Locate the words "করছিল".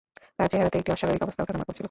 1.67-1.79